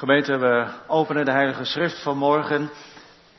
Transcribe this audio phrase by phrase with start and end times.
[0.00, 2.70] Gemeente, we openen de Heilige Schrift vanmorgen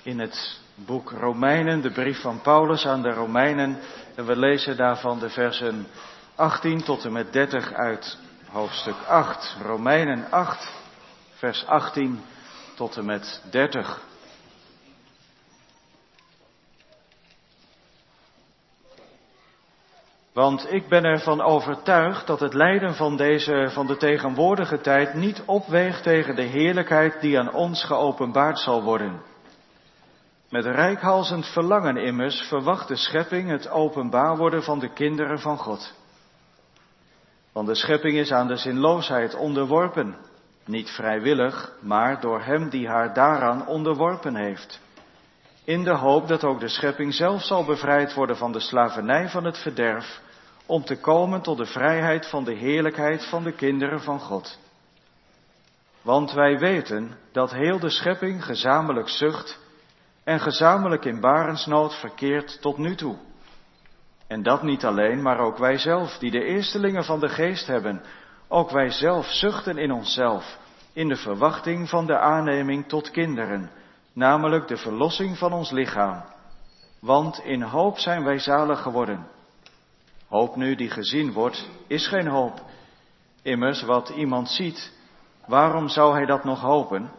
[0.04, 3.80] in het boek Romeinen, de brief van Paulus aan de Romeinen.
[4.16, 5.88] En we lezen daarvan de versen
[6.36, 8.18] 18 tot en met 30 uit
[8.50, 9.56] hoofdstuk 8.
[9.64, 10.72] Romeinen 8,
[11.34, 12.24] vers 18
[12.76, 14.02] tot en met 30.
[20.34, 25.44] Want ik ben ervan overtuigd dat het lijden van deze, van de tegenwoordige tijd niet
[25.46, 29.22] opweegt tegen de heerlijkheid die aan ons geopenbaard zal worden.
[30.50, 35.94] Met rijkhalsend verlangen immers verwacht de schepping het openbaar worden van de kinderen van God.
[37.54, 40.16] Want de schepping is aan de zinloosheid onderworpen,
[40.66, 44.82] niet vrijwillig, maar door hem die haar daaraan onderworpen heeft.
[45.72, 49.44] In de hoop dat ook de schepping zelf zal bevrijd worden van de slavernij van
[49.44, 50.22] het verderf,
[50.66, 54.60] om te komen tot de vrijheid van de heerlijkheid van de kinderen van God.
[56.02, 59.60] Want wij weten dat heel de schepping gezamenlijk zucht
[60.24, 63.18] en gezamenlijk in barensnood verkeert tot nu toe.
[64.28, 68.04] En dat niet alleen, maar ook wij zelf, die de eerstelingen van de geest hebben,
[68.48, 70.58] ook wij zelf zuchten in onszelf,
[70.94, 73.72] in de verwachting van de aanneming tot kinderen,
[74.14, 76.24] namelijk de verlossing van ons lichaam.
[77.00, 79.28] Want in hoop zijn wij zalig geworden.
[80.28, 82.62] Hoop nu die gezien wordt, is geen hoop.
[83.42, 84.94] Immers, wat iemand ziet,
[85.46, 87.12] waarom zou hij dat nog hopen?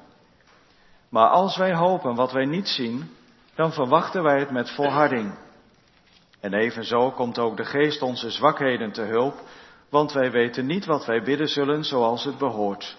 [1.09, 3.11] Maar als wij hopen wat wij niet zien,
[3.55, 5.35] dan verwachten wij het met volharding.
[6.41, 9.35] En evenzo komt ook de geest onze zwakheden te hulp,
[9.89, 12.97] want wij weten niet wat wij bidden zullen zoals het behoort.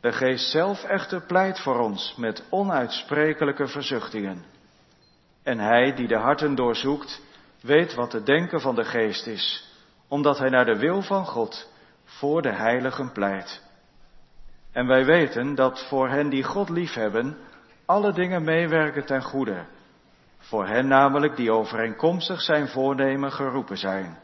[0.00, 4.44] De geest zelf echter pleit voor ons met onuitsprekelijke verzuchtingen.
[5.42, 7.22] En hij die de harten doorzoekt,
[7.62, 9.68] weet wat de denken van de geest is,
[10.08, 11.72] omdat hij naar de wil van God
[12.04, 13.62] voor de heiligen pleit.
[14.72, 17.36] En wij weten dat voor hen die God liefhebben,
[17.86, 19.64] alle dingen meewerken ten goede.
[20.38, 24.18] Voor hen namelijk die overeenkomstig zijn voornemen geroepen zijn.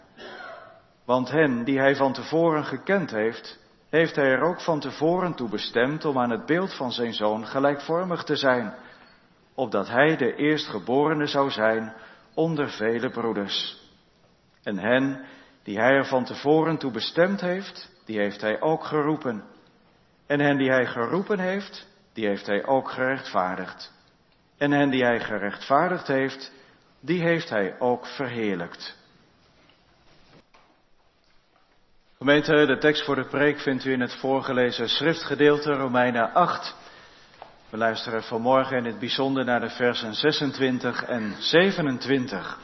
[1.05, 3.59] Want hen die hij van tevoren gekend heeft,
[3.91, 7.47] heeft hij er ook van tevoren toe bestemd om aan het beeld van zijn zoon
[7.47, 8.75] gelijkvormig te zijn,
[9.55, 11.95] opdat hij de eerstgeborene zou zijn
[12.35, 13.85] onder vele broeders.
[14.63, 15.25] En hen
[15.63, 19.45] die hij er van tevoren toe bestemd heeft, die heeft hij ook geroepen.
[20.27, 23.93] En hen die hij geroepen heeft, die heeft hij ook gerechtvaardigd.
[24.59, 26.53] En hen die hij gerechtvaardigd heeft,
[27.01, 28.97] die heeft hij ook verheerlijkt.
[32.19, 36.75] Gemeente, de tekst voor de preek vindt u in het voorgelezen schriftgedeelte Romeinen 8
[37.71, 42.59] we luisteren vanmorgen in het bijzonder naar de versen 26 en 27.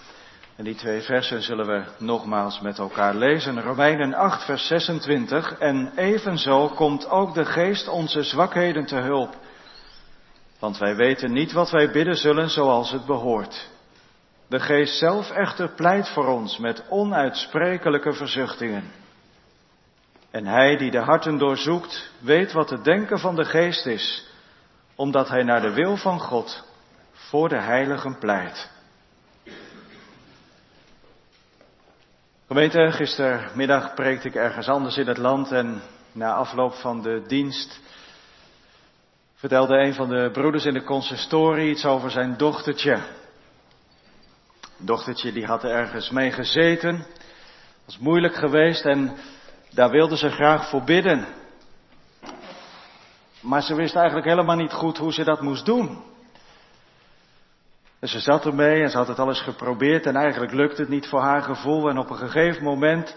[0.56, 3.62] En die twee versen zullen we nogmaals met elkaar lezen.
[3.62, 5.58] Romeinen 8, vers 26.
[5.58, 9.36] En evenzo komt ook de geest onze zwakheden te hulp.
[10.58, 13.70] Want wij weten niet wat wij bidden zullen zoals het behoort.
[14.48, 19.00] De geest zelf echter pleit voor ons met onuitsprekelijke verzuchtingen.
[20.32, 24.30] En hij die de harten doorzoekt, weet wat het denken van de geest is
[24.94, 26.64] omdat hij naar de wil van God
[27.12, 28.70] voor de heiligen pleit.
[32.46, 35.82] Gemeente, gistermiddag preekte ik ergens anders in het land en
[36.12, 37.80] na afloop van de dienst
[39.34, 42.98] vertelde een van de broeders in de consistorie iets over zijn dochtertje.
[44.76, 47.06] dochtertje die had ergens mee gezeten,
[47.84, 49.16] was moeilijk geweest en
[49.74, 51.26] daar wilde ze graag voor bidden.
[53.40, 56.02] Maar ze wist eigenlijk helemaal niet goed hoe ze dat moest doen.
[57.98, 61.06] En ze zat ermee en ze had het alles geprobeerd en eigenlijk lukte het niet
[61.06, 61.88] voor haar gevoel.
[61.88, 63.16] En op een gegeven moment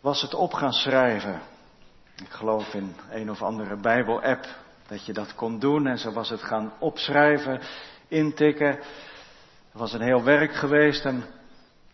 [0.00, 1.40] was het op gaan schrijven.
[2.16, 4.46] Ik geloof in een of andere Bijbel-app
[4.86, 5.86] dat je dat kon doen.
[5.86, 7.60] En ze was het gaan opschrijven,
[8.08, 8.70] intikken.
[9.70, 11.24] Het was een heel werk geweest en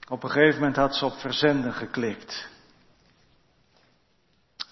[0.08, 2.48] op een gegeven moment had ze op verzenden geklikt.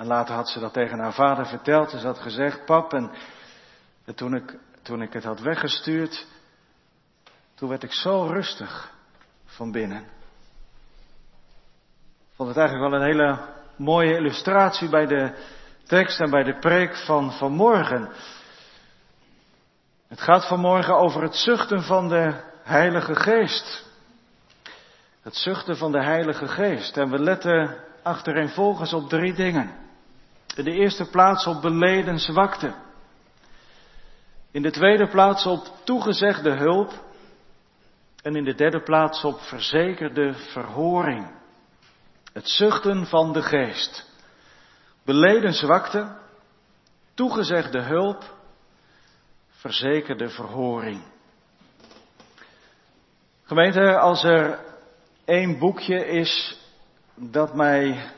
[0.01, 1.91] En later had ze dat tegen haar vader verteld.
[1.91, 3.11] Ze had gezegd, pap, en
[4.15, 6.27] toen ik, toen ik het had weggestuurd,
[7.55, 8.93] toen werd ik zo rustig
[9.45, 10.03] van binnen.
[12.19, 13.39] Ik vond het eigenlijk wel een hele
[13.77, 15.33] mooie illustratie bij de
[15.85, 18.11] tekst en bij de preek van vanmorgen.
[20.09, 23.87] Het gaat vanmorgen over het zuchten van de Heilige Geest.
[25.23, 26.97] Het zuchten van de Heilige Geest.
[26.97, 29.89] En we letten achtereenvolgens op drie dingen.
[30.61, 32.75] In de eerste plaats op beleden zwakte.
[34.51, 36.93] In de tweede plaats op toegezegde hulp.
[38.23, 41.31] En in de derde plaats op verzekerde verhoring.
[42.33, 44.07] Het zuchten van de geest.
[45.05, 46.17] Beleden zwakte,
[47.15, 48.35] toegezegde hulp,
[49.49, 51.03] verzekerde verhoring.
[53.45, 54.59] Gemeente, als er
[55.25, 56.59] één boekje is
[57.15, 58.11] dat mij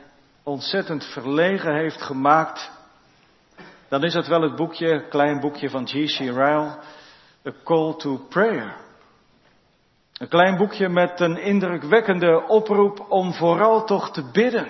[0.43, 2.71] ontzettend verlegen heeft gemaakt,
[3.87, 6.17] dan is het wel het boekje, klein boekje van G.C.
[6.17, 6.77] Ryle,
[7.47, 8.75] A Call to Prayer.
[10.13, 14.67] Een klein boekje met een indrukwekkende oproep om vooral toch te bidden.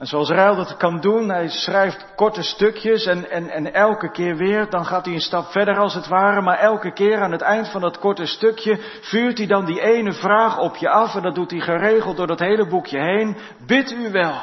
[0.00, 4.36] En zoals Ryle dat kan doen, hij schrijft korte stukjes en, en, en elke keer
[4.36, 7.40] weer, dan gaat hij een stap verder als het ware, maar elke keer aan het
[7.40, 11.22] eind van dat korte stukje vuurt hij dan die ene vraag op je af en
[11.22, 13.36] dat doet hij geregeld door dat hele boekje heen.
[13.66, 14.40] Bid u wel.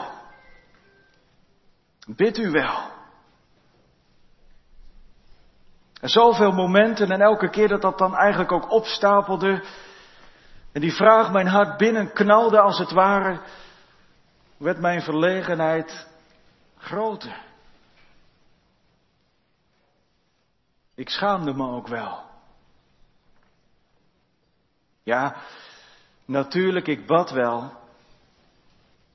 [2.16, 2.78] Bid u wel.
[6.02, 9.64] En zoveel momenten en elke keer dat dat dan eigenlijk ook opstapelde
[10.72, 13.40] en die vraag mijn hart binnen knalde als het ware,
[14.58, 16.08] werd mijn verlegenheid
[16.78, 17.46] groter.
[20.96, 22.26] Ik schaamde me ook wel.
[25.04, 25.36] Ja,
[26.26, 27.72] natuurlijk, ik bad wel.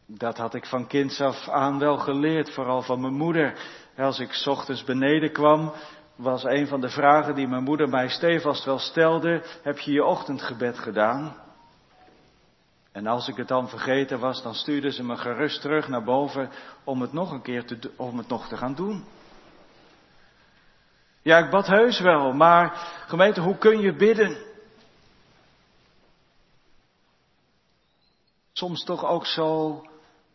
[0.07, 3.59] Dat had ik van kinds af aan wel geleerd, vooral van mijn moeder.
[3.97, 5.73] Als ik ochtends beneden kwam,
[6.17, 10.05] was een van de vragen die mijn moeder mij stevast wel stelde: Heb je je
[10.05, 11.42] ochtendgebed gedaan?
[12.93, 16.51] En als ik het dan vergeten was, dan stuurde ze me gerust terug naar boven
[16.85, 19.05] om het nog een keer te, om het nog te gaan doen.
[21.23, 22.73] Ja, ik bad heus wel, maar
[23.07, 24.51] gemeente, hoe kun je bidden?
[28.53, 29.83] Soms toch ook zo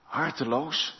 [0.04, 0.96] harteloos.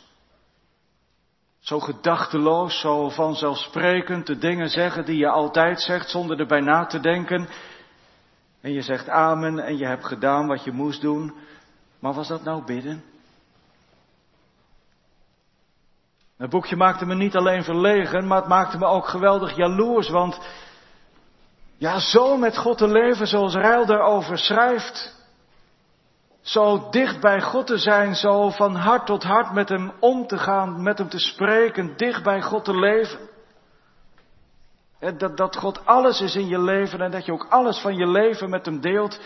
[1.58, 7.00] Zo gedachteloos, zo vanzelfsprekend de dingen zeggen die je altijd zegt zonder erbij na te
[7.00, 7.48] denken.
[8.60, 11.34] En je zegt amen en je hebt gedaan wat je moest doen.
[11.98, 13.04] Maar was dat nou bidden?
[16.36, 20.08] Het boekje maakte me niet alleen verlegen, maar het maakte me ook geweldig jaloers.
[20.08, 20.40] Want
[21.76, 25.16] ja, zo met God te leven zoals Rijl daarover schrijft.
[26.40, 30.38] Zo dicht bij God te zijn, zo van hart tot hart met Hem om te
[30.38, 33.18] gaan, met Hem te spreken, dicht bij God te leven.
[34.98, 38.06] Dat, dat God alles is in je leven en dat je ook alles van je
[38.06, 39.20] leven met Hem deelt.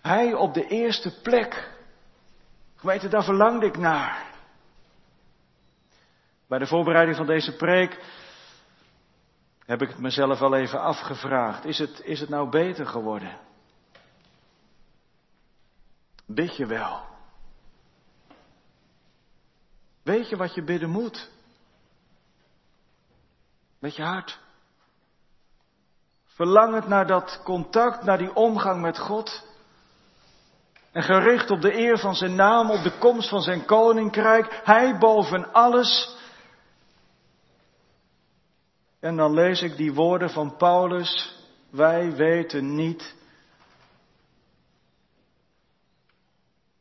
[0.00, 1.72] Hij op de eerste plek.
[2.76, 4.32] Gemeente, daar verlangde ik naar.
[6.46, 7.98] Bij de voorbereiding van deze preek
[9.66, 11.64] heb ik het mezelf al even afgevraagd.
[11.64, 13.38] Is het, is het nou beter geworden?
[16.26, 17.00] Bid je wel?
[20.02, 21.30] Weet je wat je bidden moet?
[23.84, 24.38] Met je hart.
[26.24, 29.42] Verlang het naar dat contact, naar die omgang met God.
[30.92, 34.60] En gericht op de eer van zijn naam, op de komst van zijn koninkrijk.
[34.64, 36.16] Hij boven alles.
[39.00, 41.38] En dan lees ik die woorden van Paulus.
[41.70, 43.14] Wij weten niet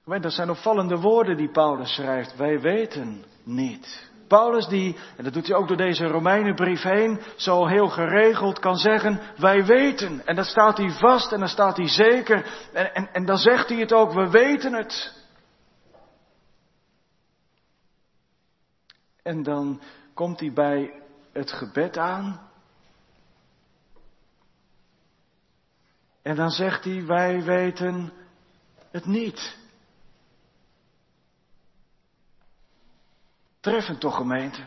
[0.06, 2.36] Dat zijn opvallende woorden die Paulus schrijft.
[2.36, 4.12] Wij weten niet.
[4.28, 8.76] Paulus die, en dat doet hij ook door deze Romeinenbrief heen, zo heel geregeld kan
[8.78, 10.26] zeggen, wij weten.
[10.26, 12.70] En dat staat hij vast en dan staat hij zeker.
[12.74, 15.22] En, en, en dan zegt hij het ook, we weten het.
[19.24, 19.82] En dan
[20.14, 22.52] komt hij bij het gebed aan.
[26.22, 28.14] En dan zegt hij, wij weten
[28.92, 29.63] het niet.
[33.64, 34.62] Treffend toch gemeente?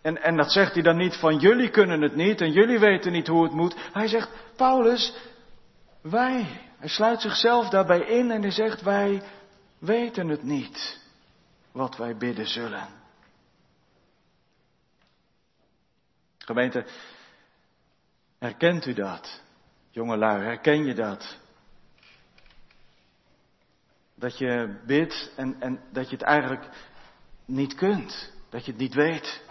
[0.00, 3.12] En, en dat zegt hij dan niet van jullie kunnen het niet en jullie weten
[3.12, 3.74] niet hoe het moet.
[3.92, 5.16] Hij zegt, Paulus,
[6.00, 6.46] wij.
[6.78, 9.22] Hij sluit zichzelf daarbij in en hij zegt, wij
[9.78, 11.00] weten het niet
[11.72, 12.88] wat wij bidden zullen.
[16.38, 16.86] Gemeente,
[18.38, 19.42] herkent u dat?
[19.90, 21.38] Jongelui, herken je dat?
[24.14, 26.68] Dat je bidt en, en dat je het eigenlijk
[27.48, 29.42] niet kunt, dat je het niet weet.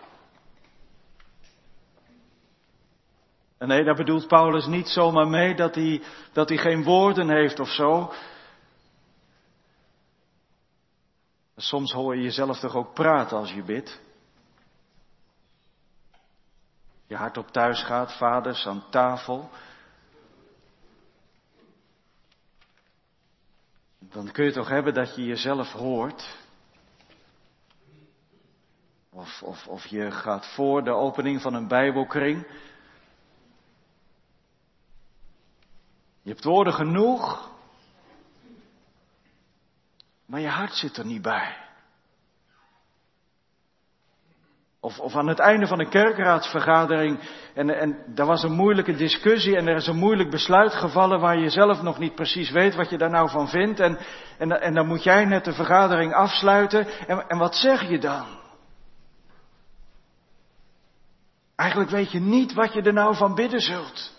[3.58, 7.60] En nee, daar bedoelt Paulus niet zomaar mee dat hij, dat hij geen woorden heeft
[7.60, 8.13] of zo.
[11.56, 14.00] Soms hoor je jezelf toch ook praten als je bidt.
[17.08, 19.50] Je hart op thuis gaat, vaders aan tafel.
[24.00, 26.38] Dan kun je toch hebben dat je jezelf hoort.
[29.18, 32.48] Of, of, of je gaat voor de opening van een Bijbelkring.
[36.22, 37.52] Je hebt woorden genoeg,
[40.26, 41.58] maar je hart zit er niet bij.
[44.80, 47.20] Of, of aan het einde van een kerkraadsvergadering
[47.54, 51.40] en, en daar was een moeilijke discussie en er is een moeilijk besluit gevallen waar
[51.40, 53.80] je zelf nog niet precies weet wat je daar nou van vindt.
[53.80, 53.98] En,
[54.38, 56.88] en, en dan moet jij net de vergadering afsluiten.
[57.08, 58.37] En, en wat zeg je dan?
[61.58, 64.14] Eigenlijk weet je niet wat je er nou van bidden zult.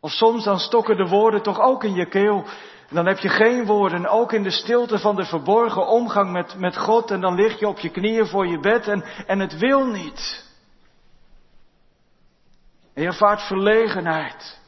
[0.00, 2.44] Of soms dan stokken de woorden toch ook in je keel.
[2.88, 6.58] En dan heb je geen woorden, ook in de stilte van de verborgen omgang met,
[6.58, 7.10] met God.
[7.10, 10.50] En dan lig je op je knieën voor je bed en, en het wil niet.
[12.94, 14.60] En je ervaart verlegenheid.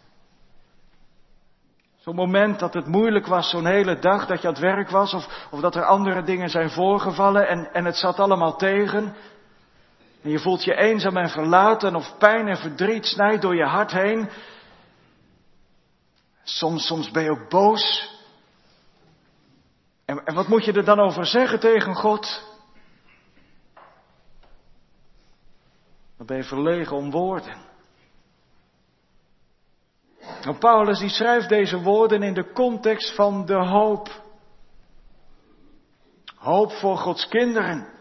[1.97, 5.15] Zo'n moment dat het moeilijk was, zo'n hele dag dat je aan het werk was,
[5.15, 9.15] of, of dat er andere dingen zijn voorgevallen en, en het zat allemaal tegen.
[10.25, 13.93] En je voelt je eenzaam en verlaten, of pijn en verdriet snijdt door je hart
[13.93, 14.31] heen.
[16.43, 18.13] Soms, soms ben je ook boos.
[20.05, 22.53] En, en wat moet je er dan over zeggen tegen God?
[26.17, 27.57] Dan ben je verlegen om woorden.
[30.41, 34.23] En Paulus die schrijft deze woorden in de context van de hoop.
[36.37, 37.94] Hoop voor Gods kinderen.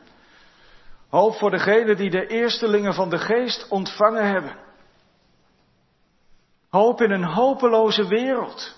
[1.13, 4.55] Hoop voor degenen die de eerstelingen van de geest ontvangen hebben.
[6.69, 8.75] Hoop in een hopeloze wereld.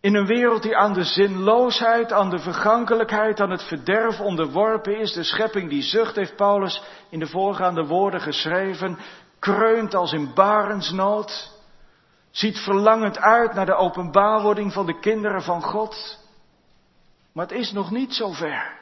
[0.00, 5.12] In een wereld die aan de zinloosheid, aan de vergankelijkheid, aan het verderf onderworpen is.
[5.12, 8.98] De schepping die zucht, heeft Paulus in de voorgaande woorden geschreven.
[9.38, 11.50] Kreunt als in barensnood.
[12.30, 16.18] Ziet verlangend uit naar de openbaarwording van de kinderen van God.
[17.32, 18.80] Maar het is nog niet zover.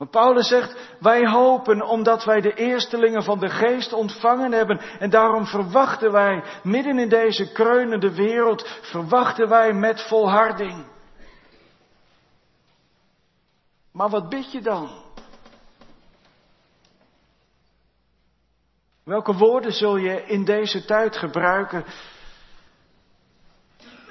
[0.00, 4.78] Maar Paulus zegt, wij hopen omdat wij de eerstelingen van de geest ontvangen hebben.
[4.78, 10.84] En daarom verwachten wij, midden in deze kreunende wereld, verwachten wij met volharding.
[13.92, 14.90] Maar wat bid je dan?
[19.04, 21.84] Welke woorden zul je in deze tijd gebruiken?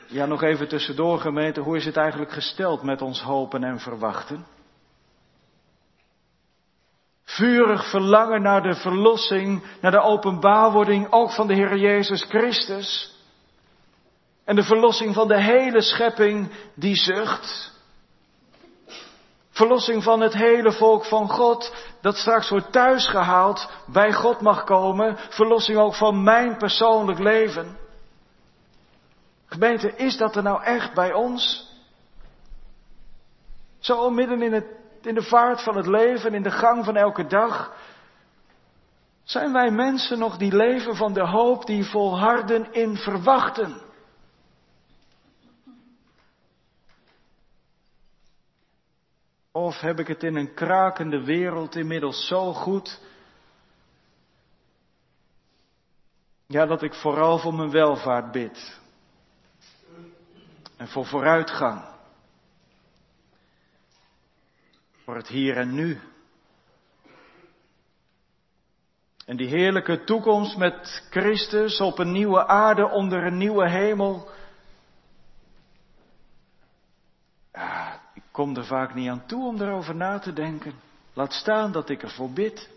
[0.07, 4.57] Ja, nog even tussendoor gemeente, hoe is het eigenlijk gesteld met ons hopen en verwachten?
[7.35, 13.17] Vurig verlangen naar de verlossing, naar de openbaarwording ook van de Heer Jezus Christus.
[14.45, 17.77] En de verlossing van de hele schepping die zucht.
[19.49, 25.17] Verlossing van het hele volk van God, dat straks wordt thuisgehaald, bij God mag komen.
[25.29, 27.77] Verlossing ook van mijn persoonlijk leven.
[29.45, 31.67] Gemeente, is dat er nou echt bij ons?
[33.79, 37.27] Zo midden in het in de vaart van het leven, in de gang van elke
[37.27, 37.75] dag.
[39.23, 43.81] Zijn wij mensen nog die leven van de hoop, die volharden in verwachten?
[49.51, 53.01] Of heb ik het in een krakende wereld inmiddels zo goed,
[56.47, 58.79] ja, dat ik vooral voor mijn welvaart bid
[60.77, 61.98] en voor vooruitgang?
[65.09, 65.99] Voor het hier en nu.
[69.25, 74.29] En die heerlijke toekomst met Christus op een nieuwe aarde onder een nieuwe hemel.
[78.13, 80.73] Ik kom er vaak niet aan toe om erover na te denken.
[81.13, 82.69] Laat staan dat ik ervoor bid.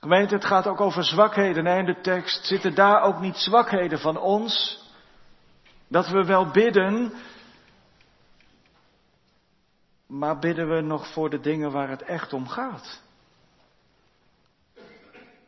[0.00, 1.66] Gemeente, het gaat ook over zwakheden.
[1.66, 4.82] in de tekst zitten daar ook niet zwakheden van ons.
[5.86, 7.12] Dat we wel bidden,
[10.08, 13.02] maar bidden we nog voor de dingen waar het echt om gaat?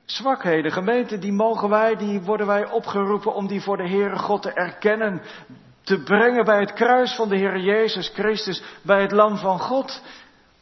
[0.05, 4.43] Zwakheden, gemeente, die mogen wij, die worden wij opgeroepen om die voor de Heere God
[4.43, 5.23] te erkennen.
[5.83, 10.02] Te brengen bij het kruis van de Heer Jezus Christus, bij het Lam van God,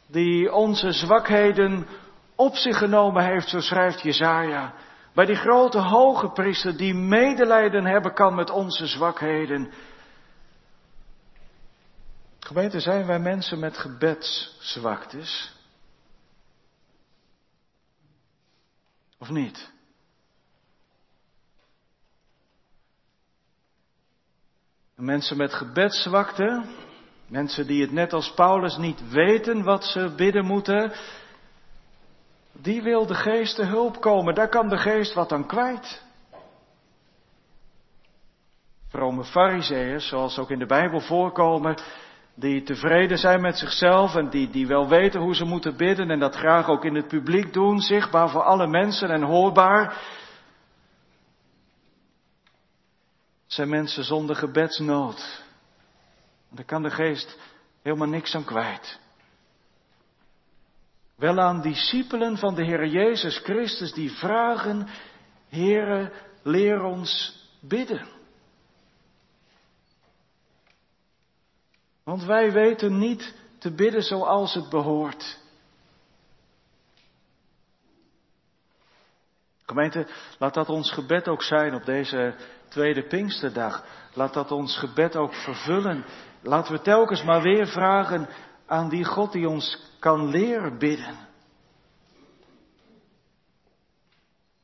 [0.07, 1.87] die onze zwakheden
[2.35, 4.73] op zich genomen heeft, zo schrijft Jezaja.
[5.13, 9.71] Bij die grote hoge priester die medelijden hebben kan met onze zwakheden.
[12.49, 15.55] Gemeente, zijn wij mensen met gebedszwaktes?
[19.19, 19.71] Of niet?
[24.95, 26.65] Mensen met gebedszwakte,
[27.27, 30.93] mensen die het net als Paulus niet weten wat ze bidden moeten,
[32.51, 34.35] die wil de geest te hulp komen.
[34.35, 36.03] Daar kan de geest wat aan kwijt.
[38.87, 41.77] Vrome fariseeërs, zoals ook in de Bijbel voorkomen,
[42.39, 46.19] die tevreden zijn met zichzelf en die, die wel weten hoe ze moeten bidden en
[46.19, 50.17] dat graag ook in het publiek doen, zichtbaar voor alle mensen en hoorbaar.
[53.51, 55.43] zijn mensen zonder gebedsnood.
[56.49, 57.37] Dan kan de geest
[57.81, 58.99] helemaal niks aan kwijt.
[61.15, 64.87] Wel aan discipelen van de Heer Jezus Christus die vragen,
[65.47, 66.11] Heere,
[66.43, 68.18] leer ons bidden.
[72.09, 75.39] Want wij weten niet te bidden zoals het behoort.
[79.65, 82.35] Gemeente, laat dat ons gebed ook zijn op deze
[82.67, 83.85] tweede Pinksterdag.
[84.13, 86.05] Laat dat ons gebed ook vervullen.
[86.41, 88.29] Laten we telkens maar weer vragen
[88.65, 91.17] aan die God die ons kan leren bidden.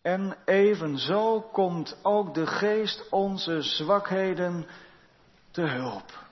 [0.02, 4.68] En evenzo komt ook de geest onze zwakheden
[5.52, 6.25] te hulp.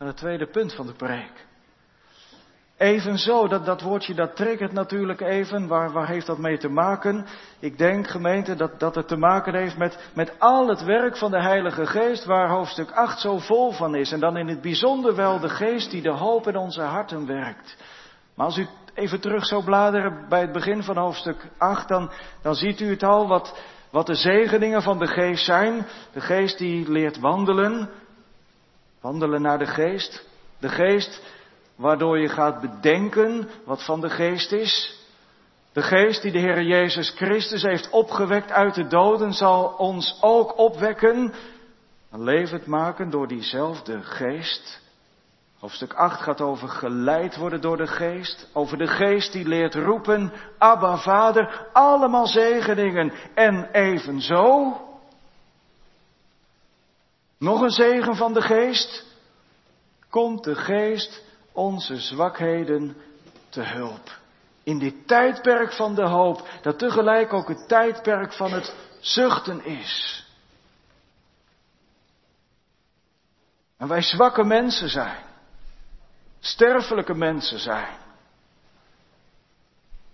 [0.00, 1.46] En het tweede punt van de preek.
[2.76, 5.66] Evenzo, dat, dat woordje dat triggert natuurlijk even.
[5.66, 7.26] Waar, waar heeft dat mee te maken?
[7.58, 11.30] Ik denk, gemeente, dat, dat het te maken heeft met, met al het werk van
[11.30, 14.12] de Heilige Geest, waar hoofdstuk 8 zo vol van is.
[14.12, 17.76] En dan in het bijzonder wel de Geest die de hoop in onze harten werkt.
[18.34, 22.10] Maar als u even terug zou bladeren bij het begin van hoofdstuk 8, dan,
[22.42, 25.86] dan ziet u het al wat, wat de zegeningen van de Geest zijn.
[26.12, 27.90] De Geest die leert wandelen.
[29.00, 30.26] Wandelen naar de Geest.
[30.58, 31.22] De Geest
[31.80, 34.98] waardoor je gaat bedenken wat van de geest is.
[35.72, 40.58] De geest die de Heer Jezus Christus heeft opgewekt uit de doden zal ons ook
[40.58, 41.32] opwekken,
[42.10, 44.80] levend maken door diezelfde geest.
[45.58, 50.32] Hoofdstuk 8 gaat over geleid worden door de geest, over de geest die leert roepen,
[50.58, 53.12] Abba Vader, allemaal zegeningen.
[53.34, 54.76] En evenzo,
[57.40, 59.04] nog een zegen van de geest,
[60.08, 62.96] komt de geest onze zwakheden
[63.48, 64.18] te hulp.
[64.62, 70.24] In dit tijdperk van de hoop, dat tegelijk ook het tijdperk van het zuchten is.
[73.76, 75.24] En wij zwakke mensen zijn,
[76.38, 77.96] sterfelijke mensen zijn,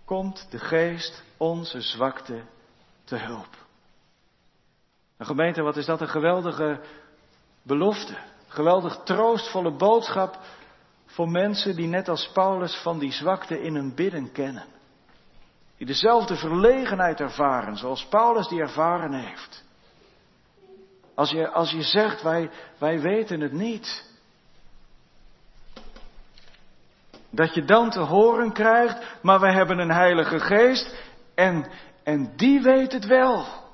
[0.05, 2.43] komt de geest onze zwakte
[3.05, 3.57] te hulp.
[5.17, 6.81] Een gemeente, wat is dat een geweldige
[7.66, 8.14] belofte,
[8.48, 10.38] geweldig troostvolle boodschap
[11.07, 14.64] voor mensen die net als Paulus van die zwakte in hun bidden kennen.
[15.76, 19.64] Die dezelfde verlegenheid ervaren zoals Paulus die ervaren heeft.
[21.14, 24.05] Als je, als je zegt, wij, wij weten het niet.
[27.31, 30.94] Dat je dan te horen krijgt, maar wij hebben een heilige geest
[31.35, 31.66] en,
[32.02, 33.65] en die weet het wel.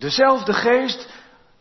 [0.00, 1.08] Dezelfde geest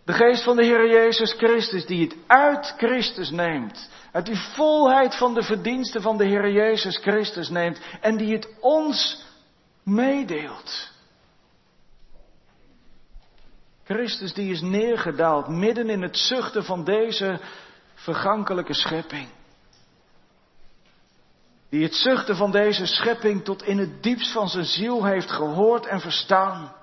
[0.06, 3.90] de geest van de Heer Jezus Christus die het uit Christus neemt.
[4.12, 7.80] Uit die volheid van de verdiensten van de Heer Jezus Christus neemt.
[8.02, 9.26] En die het ons
[9.84, 10.92] meedeelt.
[13.84, 17.40] Christus die is neergedaald midden in het zuchten van deze
[17.94, 19.28] vergankelijke schepping.
[21.70, 25.86] Die het zuchten van deze schepping tot in het diepst van zijn ziel heeft gehoord
[25.86, 26.78] en verstaan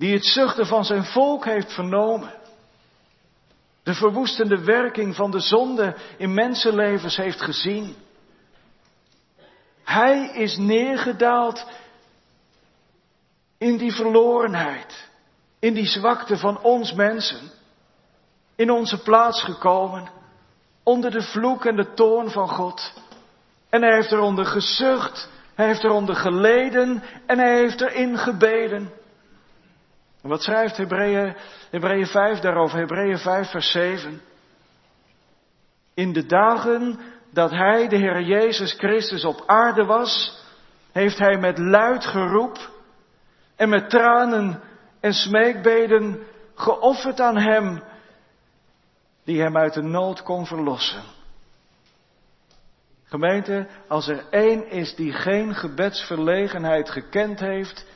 [0.00, 2.34] die het zuchten van zijn volk heeft vernomen.
[3.82, 7.94] De verwoestende werking van de zonde in mensenlevens heeft gezien.
[9.84, 11.66] Hij is neergedaald
[13.58, 15.08] in die verlorenheid,
[15.58, 17.50] in die zwakte van ons mensen,
[18.56, 20.08] in onze plaats gekomen,
[20.82, 22.92] onder de vloek en de toorn van God.
[23.68, 28.98] En hij heeft eronder gezucht, hij heeft eronder geleden en hij heeft erin gebeden.
[30.22, 31.36] En wat schrijft Hebreeën,
[31.70, 32.78] Hebreeën 5 daarover?
[32.78, 34.20] Hebreeën 5 vers 7.
[35.94, 36.98] In de dagen
[37.32, 40.38] dat hij, de Heer Jezus Christus, op aarde was,
[40.92, 42.70] heeft hij met luid geroep
[43.56, 44.60] en met tranen
[45.00, 47.82] en smeekbeden geofferd aan hem
[49.24, 51.02] die hem uit de nood kon verlossen.
[53.04, 57.86] Gemeente, als er één is die geen gebedsverlegenheid gekend heeft,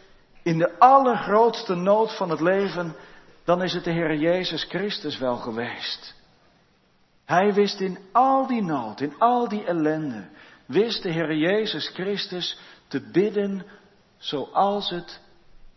[0.44, 2.96] in de allergrootste nood van het leven,
[3.44, 6.14] dan is het de Heer Jezus Christus wel geweest.
[7.24, 10.28] Hij wist in al die nood, in al die ellende,
[10.66, 13.66] wist de Heer Jezus Christus te bidden
[14.16, 15.20] zoals het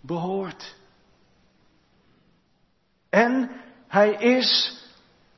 [0.01, 0.75] behoort.
[3.09, 3.51] En
[3.87, 4.81] hij is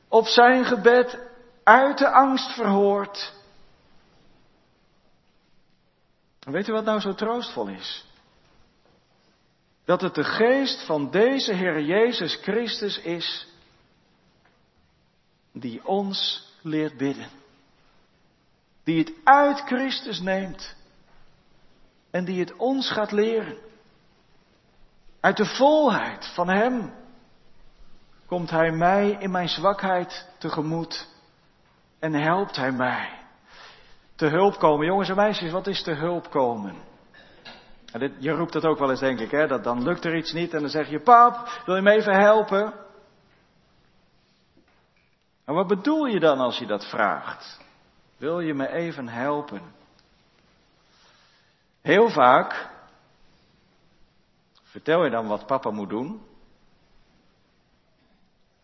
[0.07, 1.19] op zijn gebed
[1.63, 3.33] uit de angst verhoord.
[6.39, 8.08] weet u wat nou zo troostvol is?
[9.89, 13.47] Dat het de geest van deze Heer Jezus Christus is
[15.51, 17.29] die ons leert bidden.
[18.83, 20.75] Die het uit Christus neemt
[22.11, 23.57] en die het ons gaat leren.
[25.19, 26.93] Uit de volheid van Hem.
[28.25, 31.07] komt Hij mij in mijn zwakheid tegemoet
[31.99, 33.19] en helpt Hij mij.
[34.15, 34.85] Te hulp komen.
[34.85, 36.88] Jongens en meisjes, wat is te hulp komen?
[37.91, 39.47] Dit, je roept dat ook wel eens, denk ik, hè?
[39.47, 42.13] Dat dan lukt er iets niet en dan zeg je, pap, wil je me even
[42.13, 42.73] helpen?
[45.45, 47.59] En wat bedoel je dan als je dat vraagt?
[48.17, 49.61] Wil je me even helpen?
[51.81, 52.69] Heel vaak
[54.63, 56.21] vertel je dan wat papa moet doen.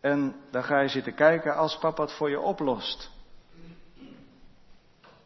[0.01, 3.14] En dan ga je zitten kijken als papa het voor je oplost.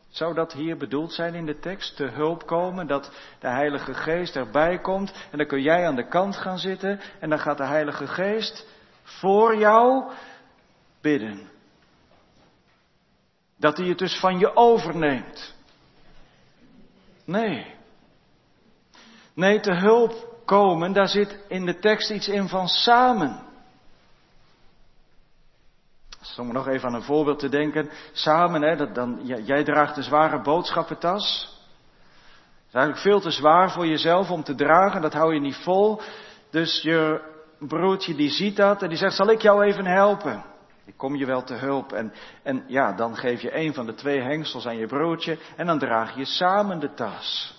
[0.09, 1.95] Zou dat hier bedoeld zijn in de tekst?
[1.95, 6.07] Te hulp komen, dat de Heilige Geest erbij komt en dan kun jij aan de
[6.07, 8.67] kant gaan zitten en dan gaat de Heilige Geest
[9.03, 10.11] voor jou
[11.01, 11.49] bidden.
[13.57, 15.55] Dat hij het dus van je overneemt.
[17.25, 17.75] Nee.
[19.33, 23.48] Nee, te hulp komen, daar zit in de tekst iets in van samen.
[26.39, 27.89] Om nog even aan een voorbeeld te denken.
[28.11, 31.57] Samen, hè, dat dan, jij draagt een zware boodschappentas.
[32.51, 35.55] Het is eigenlijk veel te zwaar voor jezelf om te dragen, dat hou je niet
[35.63, 36.01] vol.
[36.49, 37.21] Dus je
[37.59, 40.43] broertje die ziet dat en die zegt, zal ik jou even helpen?
[40.85, 41.91] Ik kom je wel te hulp.
[41.93, 45.65] En, en ja, dan geef je een van de twee hengsels aan je broertje en
[45.65, 47.57] dan draag je samen de tas.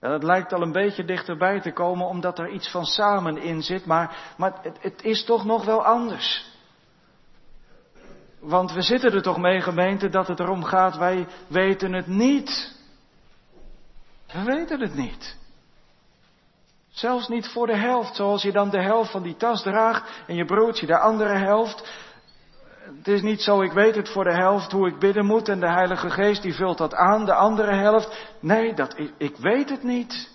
[0.00, 3.62] En het lijkt al een beetje dichterbij te komen omdat er iets van samen in
[3.62, 6.56] zit, maar, maar het, het is toch nog wel anders.
[8.40, 12.76] Want we zitten er toch mee, gemeente, dat het erom gaat, wij weten het niet.
[14.32, 15.36] We weten het niet.
[16.88, 20.34] Zelfs niet voor de helft, zoals je dan de helft van die tas draagt en
[20.34, 22.06] je broodje de andere helft.
[22.96, 25.60] Het is niet zo, ik weet het voor de helft hoe ik bidden moet en
[25.60, 28.26] de Heilige Geest die vult dat aan, de andere helft.
[28.40, 30.30] Nee, dat, ik, weet het niet.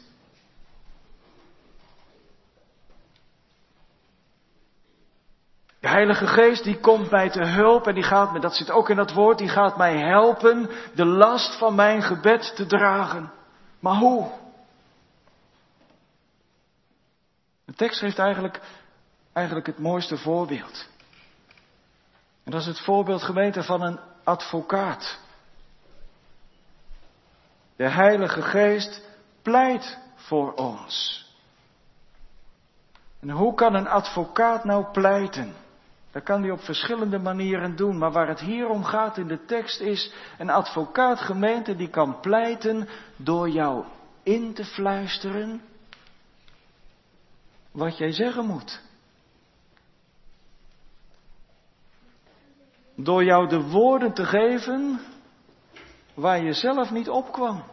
[5.80, 8.90] De Heilige Geest die komt mij te hulp en die gaat me, dat zit ook
[8.90, 13.32] in dat woord, die gaat mij helpen de last van mijn gebed te dragen.
[13.80, 14.32] Maar hoe?
[17.66, 18.62] De tekst geeft eigenlijk,
[19.34, 20.92] eigenlijk het mooiste voorbeeld.
[22.44, 25.20] En dat is het voorbeeld gemeente van een advocaat.
[27.76, 29.02] De Heilige Geest
[29.42, 31.22] pleit voor ons.
[33.20, 35.54] En hoe kan een advocaat nou pleiten?
[36.12, 39.46] Dat kan hij op verschillende manieren doen, maar waar het hier om gaat in de
[39.46, 43.86] tekst is, een advocaat gemeente die kan pleiten door jou
[44.24, 45.62] in te fluisteren
[47.72, 48.82] wat jij zeggen moet.
[52.96, 55.00] Door jou de woorden te geven
[56.14, 57.64] waar je zelf niet opkwam.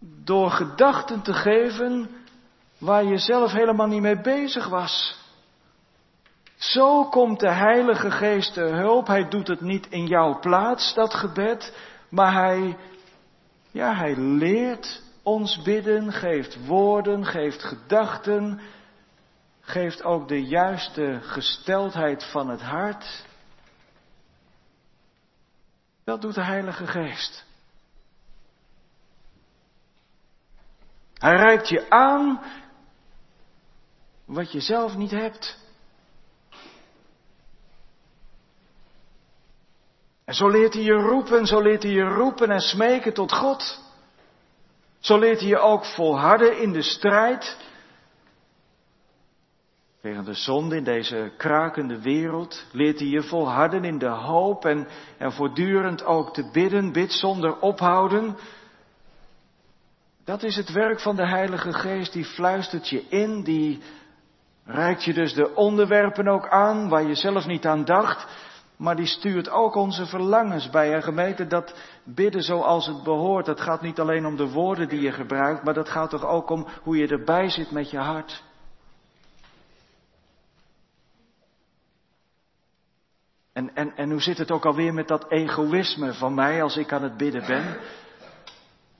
[0.00, 2.10] Door gedachten te geven
[2.78, 5.16] waar je zelf helemaal niet mee bezig was.
[6.56, 9.06] Zo komt de Heilige Geest te hulp.
[9.06, 11.76] Hij doet het niet in jouw plaats, dat gebed,
[12.08, 12.76] maar hij,
[13.70, 18.60] ja, hij leert ons bidden, geeft woorden, geeft gedachten,
[19.68, 23.24] geeft ook de juiste gesteldheid van het hart.
[26.04, 27.44] Dat doet de Heilige Geest.
[31.14, 32.42] Hij reikt je aan
[34.24, 35.58] wat je zelf niet hebt.
[40.24, 43.80] En zo leert hij je roepen, zo leert hij je roepen en smeken tot God.
[44.98, 47.56] Zo leert hij je ook volharden in de strijd
[50.08, 52.64] tegen de zonde in deze krakende wereld.
[52.72, 57.58] Leert hij je volharden in de hoop en, en voortdurend ook te bidden, bid zonder
[57.58, 58.36] ophouden.
[60.24, 63.82] Dat is het werk van de Heilige Geest, die fluistert je in, die
[64.64, 68.26] reikt je dus de onderwerpen ook aan waar je zelf niet aan dacht.
[68.76, 70.94] Maar die stuurt ook onze verlangens bij.
[70.94, 73.46] En gemeente, dat bidden zoals het behoort.
[73.46, 76.50] Dat gaat niet alleen om de woorden die je gebruikt, maar dat gaat toch ook
[76.50, 78.46] om hoe je erbij zit met je hart.
[83.58, 86.92] En, en, en hoe zit het ook alweer met dat egoïsme van mij als ik
[86.92, 87.76] aan het bidden ben?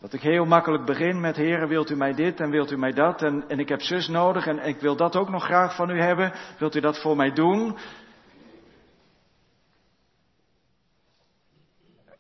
[0.01, 2.93] Dat ik heel makkelijk begin met, heren, wilt u mij dit en wilt u mij
[2.93, 5.91] dat en, en ik heb zus nodig en ik wil dat ook nog graag van
[5.91, 6.33] u hebben.
[6.59, 7.79] Wilt u dat voor mij doen?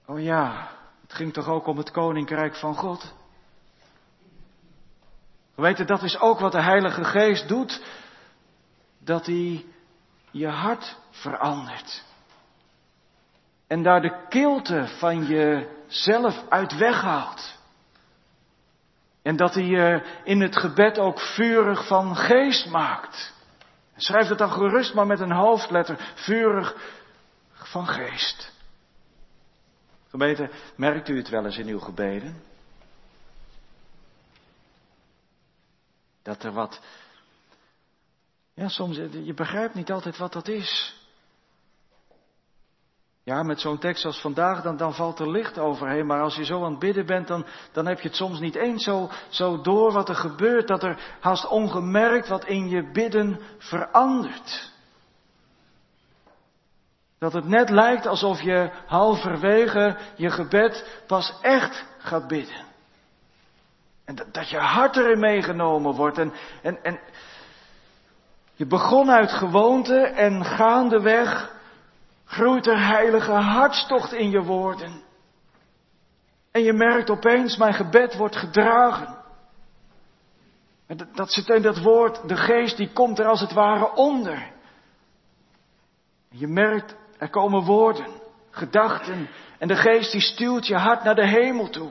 [0.07, 0.68] Oh ja,
[1.03, 3.14] het ging toch ook om het koninkrijk van God?
[5.55, 7.83] Weet dat is ook wat de Heilige Geest doet.
[8.98, 9.64] Dat hij
[10.31, 12.07] je hart verandert.
[13.68, 17.57] En daar de kilte van jezelf uit weghaalt.
[19.22, 23.35] En dat hij je in het gebed ook vurig van geest maakt.
[23.96, 26.12] Schrijf het dan gerust maar met een hoofdletter.
[26.14, 26.76] Vurig
[27.52, 28.52] van geest.
[30.09, 32.42] Gemeente, merkt u het wel eens in uw gebeden?
[36.22, 36.81] Dat er wat.
[38.54, 40.97] Ja, soms, je begrijpt niet altijd wat dat is.
[43.28, 46.06] Ja, met zo'n tekst als vandaag, dan, dan valt er licht overheen.
[46.06, 48.54] Maar als je zo aan het bidden bent, dan, dan heb je het soms niet
[48.54, 50.68] eens zo, zo door wat er gebeurt.
[50.68, 54.72] Dat er haast ongemerkt wat in je bidden verandert.
[57.18, 62.64] Dat het net lijkt alsof je halverwege je gebed pas echt gaat bidden.
[64.04, 66.18] En dat, dat je hart erin meegenomen wordt.
[66.18, 67.00] En, en, en
[68.54, 71.56] je begon uit gewoonte en gaandeweg
[72.28, 75.02] groeit er heilige hartstocht in je woorden.
[76.50, 79.16] En je merkt opeens, mijn gebed wordt gedragen.
[80.86, 84.50] En dat zit in dat woord, de geest die komt er als het ware onder.
[86.28, 88.06] Je merkt, er komen woorden,
[88.50, 91.90] gedachten en de geest die stuurt je hart naar de hemel toe.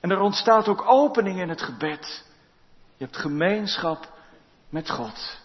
[0.00, 2.24] En er ontstaat ook opening in het gebed.
[2.96, 4.12] Je hebt gemeenschap
[4.68, 5.38] met God.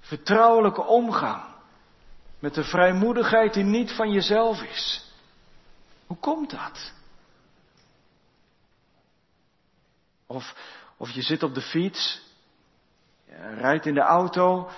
[0.00, 1.53] Vertrouwelijke omgang.
[2.44, 5.12] Met de vrijmoedigheid die niet van jezelf is.
[6.06, 6.92] Hoe komt dat?
[10.26, 10.54] Of,
[10.96, 12.22] of je zit op de fiets,
[13.26, 14.70] je rijdt in de auto.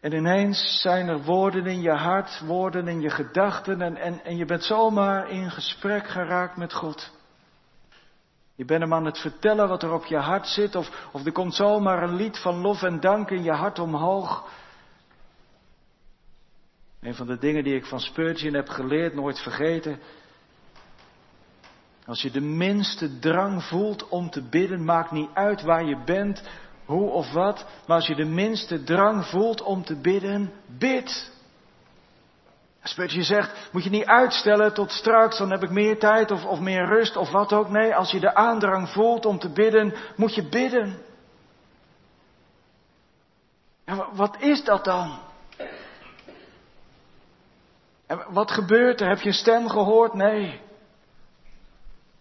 [0.00, 4.36] En ineens zijn er woorden in je hart, woorden in je gedachten en, en, en
[4.36, 7.10] je bent zomaar in gesprek geraakt met God.
[8.54, 11.32] Je bent hem aan het vertellen wat er op je hart zit of, of er
[11.32, 14.60] komt zomaar een lied van lof en dank in je hart omhoog.
[17.02, 20.00] Een van de dingen die ik van Spurgeon heb geleerd, nooit vergeten.
[22.06, 26.42] Als je de minste drang voelt om te bidden, maakt niet uit waar je bent,
[26.84, 31.32] hoe of wat, maar als je de minste drang voelt om te bidden, bid.
[32.82, 36.60] Spurgeon zegt, moet je niet uitstellen tot straks, dan heb ik meer tijd of, of
[36.60, 37.68] meer rust of wat ook.
[37.68, 41.02] Nee, als je de aandrang voelt om te bidden, moet je bidden.
[43.84, 45.30] En wat is dat dan?
[48.28, 49.08] Wat gebeurt er?
[49.08, 50.14] Heb je een stem gehoord?
[50.14, 50.60] Nee.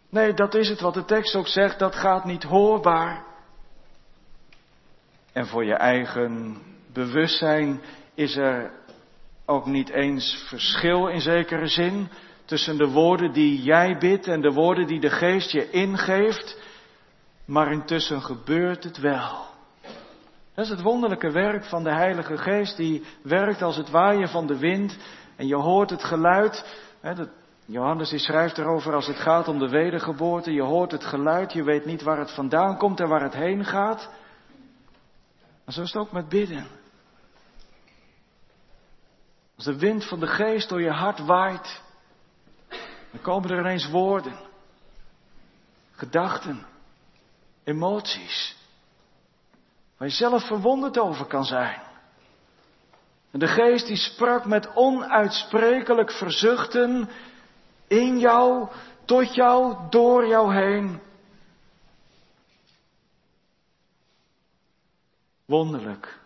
[0.10, 3.24] Nee, dat is het wat de tekst ook zegt, dat gaat niet hoorbaar.
[5.34, 6.58] En voor je eigen
[6.94, 7.82] bewustzijn
[8.14, 8.72] is er
[9.46, 12.10] ook niet eens verschil in zekere zin
[12.46, 16.58] tussen de woorden die jij bidt en de woorden die de geest je ingeeft,
[17.46, 19.50] maar intussen gebeurt het wel.
[20.54, 24.48] Dat is het wonderlijke werk van de Heilige Geest, die werkt als het waaien van
[24.48, 24.98] de wind
[25.42, 26.66] en je hoort het geluid.
[27.00, 27.30] Hè, dat,
[27.66, 30.52] Johannes die schrijft erover als het gaat om de wedergeboorte.
[30.52, 33.66] Je hoort het geluid, je weet niet waar het vandaan komt en waar het heen
[33.66, 34.10] gaat.
[35.66, 36.68] Maar zo is het ook met bidden.
[39.56, 41.82] Als de wind van de geest door je hart waait,
[43.12, 44.40] dan komen er ineens woorden,
[45.92, 46.66] gedachten,
[47.64, 48.58] emoties,
[49.98, 51.91] waar je zelf verwonderd over kan zijn.
[53.32, 57.10] En de geest die sprak met onuitsprekelijk verzuchten
[57.88, 58.70] in jou,
[59.06, 61.00] tot jou, door jou heen.
[65.46, 66.20] Wonderlijk.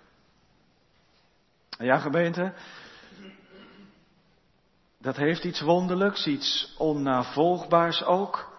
[1.70, 2.54] Ja, gemeente,
[4.98, 8.54] dat heeft iets wonderlijks, iets onnavolgbaars ook.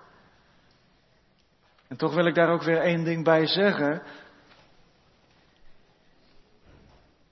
[1.88, 4.02] En toch wil ik daar ook weer één ding bij zeggen.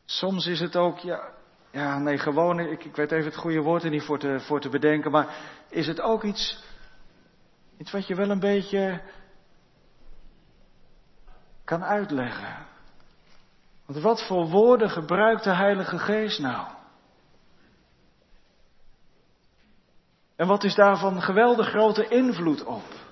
[0.05, 1.33] Soms is het ook, ja,
[1.71, 4.61] ja nee, gewoon, ik, ik weet even het goede woord er niet voor te, voor
[4.61, 5.37] te bedenken, maar
[5.69, 6.65] is het ook iets,
[7.79, 9.03] iets wat je wel een beetje
[11.65, 12.67] kan uitleggen?
[13.87, 16.67] Want wat voor woorden gebruikt de Heilige Geest nou?
[20.37, 23.04] En wat is daarvan geweldig grote invloed op?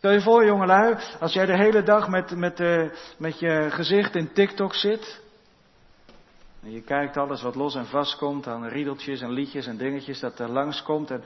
[0.00, 4.14] Stel je voor, jongelui, als jij de hele dag met, met, uh, met je gezicht
[4.14, 5.20] in TikTok zit.
[6.62, 10.20] En je kijkt alles wat los en vast komt aan riedeltjes en liedjes en dingetjes
[10.20, 11.10] dat er langskomt.
[11.10, 11.22] En,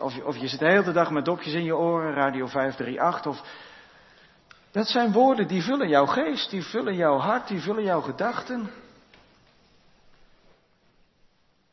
[0.00, 3.26] of, je, of je zit de hele dag met dopjes in je oren, Radio 538.
[3.26, 3.42] Of,
[4.70, 8.70] dat zijn woorden die vullen jouw geest, die vullen jouw hart, die vullen jouw gedachten.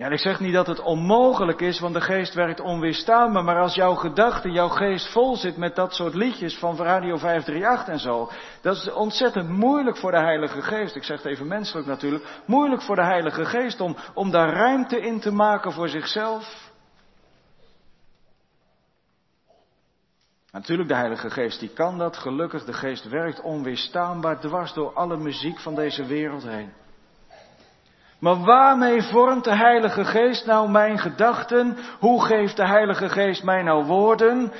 [0.01, 3.43] Ja, en ik zeg niet dat het onmogelijk is, want de geest werkt onweerstaanbaar.
[3.43, 7.87] Maar als jouw gedachte, jouw geest vol zit met dat soort liedjes van Radio 538
[7.87, 8.29] en zo.
[8.61, 10.95] Dat is ontzettend moeilijk voor de Heilige Geest.
[10.95, 12.41] Ik zeg het even menselijk natuurlijk.
[12.45, 16.71] Moeilijk voor de Heilige Geest om, om daar ruimte in te maken voor zichzelf.
[20.51, 22.17] Natuurlijk, de Heilige Geest die kan dat.
[22.17, 26.71] Gelukkig, de Geest werkt onweerstaanbaar dwars door alle muziek van deze wereld heen.
[28.21, 31.77] Maar waarmee vormt de Heilige Geest nou mijn gedachten?
[31.99, 34.51] Hoe geeft de Heilige Geest mij nou woorden?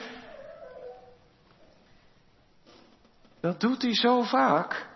[3.41, 4.87] Dat doet hij zo vaak.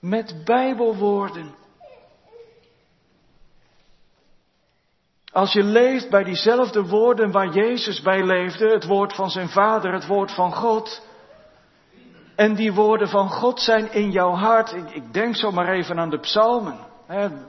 [0.00, 1.54] Met Bijbelwoorden.
[5.32, 9.92] Als je leeft bij diezelfde woorden waar Jezus bij leefde, het woord van zijn Vader,
[9.92, 11.02] het woord van God,
[12.36, 16.10] en die woorden van God zijn in jouw hart, ik, denk zo maar even aan
[16.10, 16.90] de psalmen.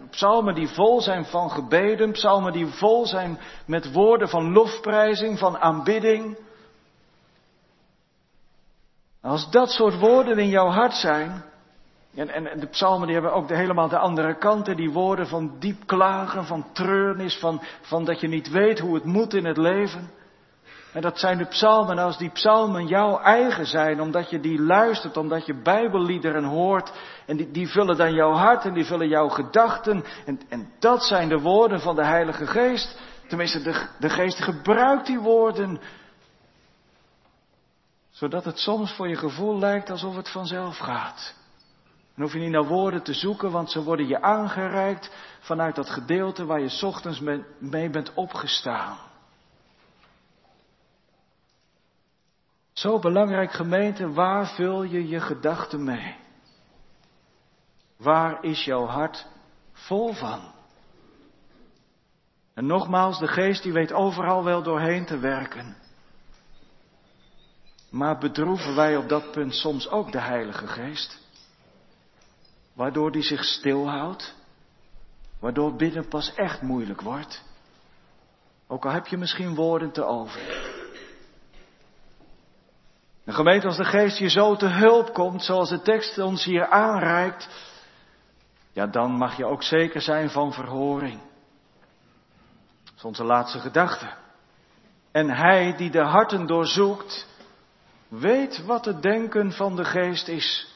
[0.10, 5.58] Psalmen die vol zijn van gebeden, psalmen die vol zijn met woorden van lofprijzing, van
[5.58, 6.38] aanbidding.
[9.22, 11.44] Als dat soort woorden in jouw hart zijn,
[12.16, 15.56] en, en, de psalmen die hebben ook de, helemaal de andere kanten, die woorden van
[15.60, 19.58] diep klagen, van treurnis, van, van dat je niet weet hoe het moet in het
[19.58, 20.10] leven.
[20.94, 25.18] En dat zijn de psalmen, als die psalmen jouw eigen zijn, omdat je die luistert,
[25.18, 26.92] omdat je bijbelliederen hoort,
[27.26, 31.04] en die, die vullen dan jouw hart en die vullen jouw gedachten, en, en dat
[31.04, 33.00] zijn de woorden van de Heilige Geest.
[33.28, 35.80] Tenminste, de, de Geest gebruikt die woorden,
[38.10, 41.36] zodat het soms voor je gevoel lijkt alsof het vanzelf gaat.
[42.16, 45.90] Dan hoef je niet naar woorden te zoeken, want ze worden je aangereikt vanuit dat
[45.90, 47.22] gedeelte waar je ochtends
[47.60, 48.98] mee bent opgestaan.
[52.74, 56.16] Zo belangrijk gemeente, waar vul je je gedachten mee?
[57.98, 59.28] Waar is jouw hart
[59.72, 60.52] vol van?
[62.54, 65.78] En nogmaals, de geest die weet overal wel doorheen te werken.
[67.90, 71.22] Maar bedroeven wij op dat punt soms ook de Heilige Geest?
[72.74, 74.36] Waardoor die zich stilhoudt?
[75.40, 77.44] Waardoor bidden pas echt moeilijk wordt?
[78.68, 80.72] Ook al heb je misschien woorden te over.
[83.24, 86.68] De gemeente, als de geest je zo te hulp komt, zoals de tekst ons hier
[86.68, 87.50] aanreikt,
[88.72, 91.22] ja, dan mag je ook zeker zijn van verhoring.
[92.84, 94.14] Dat is onze laatste gedachte.
[95.12, 97.28] En hij die de harten doorzoekt,
[98.08, 100.68] weet wat het denken van de geest is.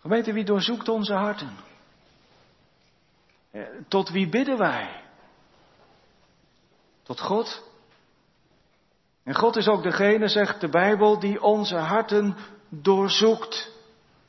[0.00, 1.56] Gemeente, wie doorzoekt onze harten?
[3.50, 5.02] Eh, tot wie bidden wij?
[7.02, 7.69] Tot God?
[9.24, 12.36] En God is ook degene, zegt de Bijbel, die onze harten
[12.68, 13.72] doorzoekt.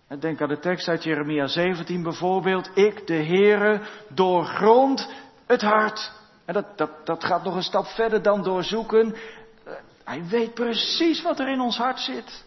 [0.07, 2.69] En denk aan de tekst uit Jeremia 17 bijvoorbeeld.
[2.73, 5.09] Ik, de Heere, doorgrond
[5.45, 6.11] het hart.
[6.45, 9.15] En dat, dat, dat gaat nog een stap verder dan doorzoeken.
[9.63, 9.73] Eh,
[10.03, 12.45] hij weet precies wat er in ons hart zit.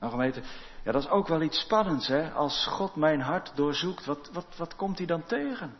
[0.00, 0.40] Nou gemeente,
[0.84, 2.30] ja, dat is ook wel iets spannends, hè?
[2.30, 5.76] Als God mijn hart doorzoekt, wat, wat, wat komt hij dan tegen?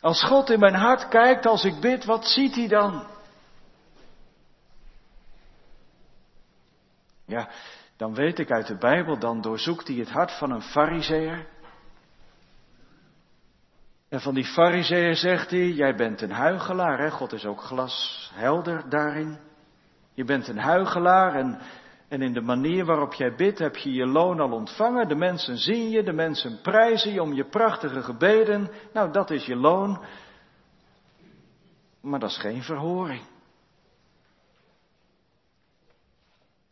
[0.00, 3.06] Als God in mijn hart kijkt als ik bid, wat ziet hij dan?
[7.24, 7.48] Ja,
[7.96, 11.46] dan weet ik uit de Bijbel, dan doorzoekt hij het hart van een fariseer.
[14.08, 17.10] En van die fariseer zegt hij, jij bent een huigelaar, hè?
[17.10, 19.38] God is ook glashelder daarin.
[20.14, 21.60] Je bent een huigelaar en,
[22.16, 25.08] en in de manier waarop jij bidt heb je je loon al ontvangen.
[25.08, 28.70] De mensen zien je, de mensen prijzen je om je prachtige gebeden.
[28.92, 30.04] Nou, dat is je loon.
[32.00, 33.22] Maar dat is geen verhoring.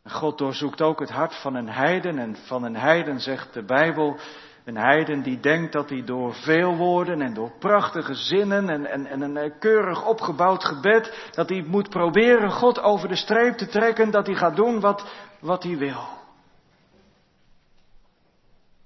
[0.04, 4.16] God doorzoekt ook het hart van een heiden en van een heiden zegt de Bijbel,
[4.64, 9.06] een heiden die denkt dat hij door veel woorden en door prachtige zinnen en, en,
[9.06, 13.66] en een eh, keurig opgebouwd gebed, dat hij moet proberen God over de streep te
[13.66, 15.12] trekken, dat hij gaat doen wat,
[15.44, 16.06] wat hij wil.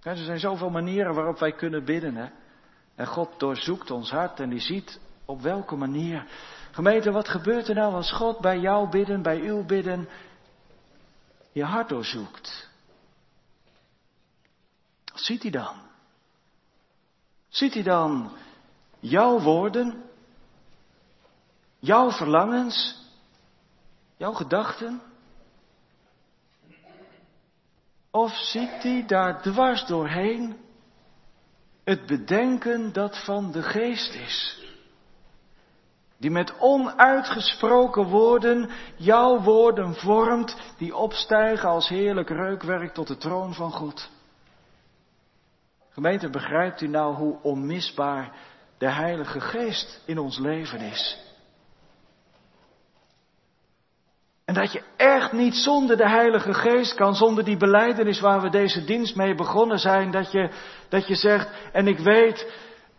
[0.03, 2.16] er zijn zoveel manieren waarop wij kunnen bidden.
[2.16, 2.29] Hè?
[2.94, 6.27] En God doorzoekt ons hart en die ziet op welke manier.
[6.71, 10.09] Gemeente, wat gebeurt er nou als God bij jou bidden, bij uw bidden,
[11.53, 12.68] je hart doorzoekt?
[15.12, 15.76] Wat ziet hij dan?
[17.49, 18.37] Ziet hij dan
[18.99, 20.05] jouw woorden,
[21.78, 23.05] jouw verlangens,
[24.16, 25.03] jouw gedachten?
[28.11, 30.56] Of ziet hij daar dwars doorheen
[31.84, 34.66] het bedenken dat van de geest is?
[36.16, 43.54] Die met onuitgesproken woorden jouw woorden vormt, die opstijgen als heerlijk reukwerk tot de troon
[43.54, 44.11] van God.
[45.88, 48.32] Gemeente, begrijpt u nou hoe onmisbaar
[48.78, 51.28] de Heilige Geest in ons leven is?
[54.49, 58.51] En dat je echt niet zonder de Heilige Geest kan, zonder die beleidenis waar we
[58.51, 60.51] deze dienst mee begonnen zijn, dat je,
[60.88, 62.53] dat je zegt, en ik weet,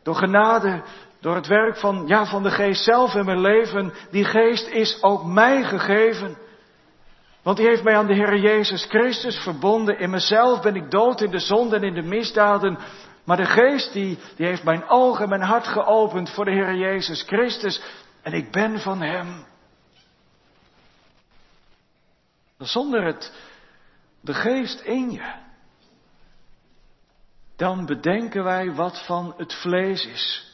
[0.03, 0.81] Door genade,
[1.21, 3.93] door het werk van, ja, van de geest zelf in mijn leven.
[4.11, 6.37] Die geest is ook mij gegeven.
[7.43, 9.99] Want die heeft mij aan de Heer Jezus Christus verbonden.
[9.99, 12.79] In mezelf ben ik dood in de zonde en in de misdaden.
[13.25, 16.75] Maar de geest die, die heeft mijn ogen en mijn hart geopend voor de Heer
[16.75, 17.81] Jezus Christus.
[18.21, 19.48] En ik ben van Hem.
[22.59, 23.33] Zonder het,
[24.21, 25.47] de geest in je.
[27.55, 30.53] Dan bedenken wij wat van het vlees is.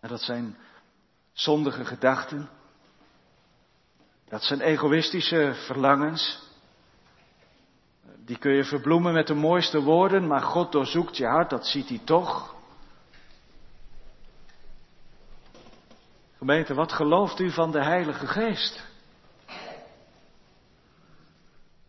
[0.00, 0.56] En dat zijn
[1.32, 2.48] zondige gedachten.
[4.28, 6.44] Dat zijn egoïstische verlangens.
[8.24, 11.88] Die kun je verbloemen met de mooiste woorden, maar God doorzoekt je hart, dat ziet
[11.88, 12.54] hij toch.
[16.38, 18.85] Gemeente, wat gelooft u van de Heilige Geest?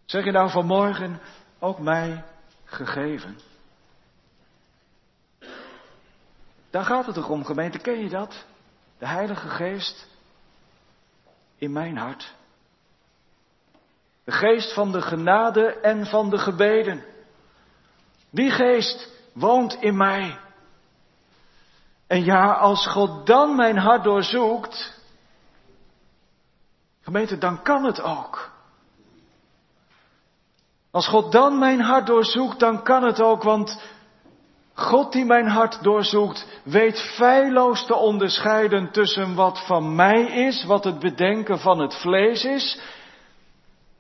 [0.08, 1.20] Zeg je nou vanmorgen
[1.60, 2.24] ook mij
[2.64, 3.40] gegeven?
[6.70, 8.46] Daar gaat het toch om, gemeente, ken je dat?
[8.98, 10.08] De Heilige Geest
[11.58, 12.34] in mijn hart.
[14.24, 17.04] De geest van de genade en van de gebeden.
[18.30, 20.40] Die geest woont in mij.
[22.08, 25.00] En ja, als God dan mijn hart doorzoekt,
[27.02, 28.57] gemeente, dan kan het ook.
[30.98, 33.82] Als God dan mijn hart doorzoekt, dan kan het ook, want
[34.74, 40.84] God die mijn hart doorzoekt, weet feilloos te onderscheiden tussen wat van mij is, wat
[40.84, 42.80] het bedenken van het vlees is,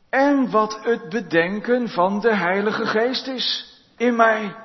[0.09, 4.55] en wat het bedenken van de Heilige Geest is in mij.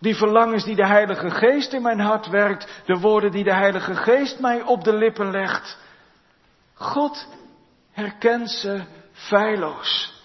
[0.00, 3.94] Die verlangens die de Heilige Geest in mijn hart werkt, de woorden die de Heilige
[3.94, 5.78] Geest mij op de lippen legt.
[6.74, 7.26] God
[7.92, 8.82] herkent ze
[9.12, 10.16] feilloos.